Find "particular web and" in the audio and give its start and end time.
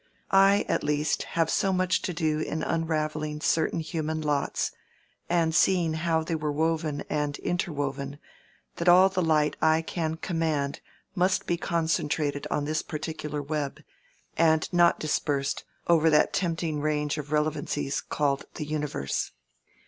12.81-14.67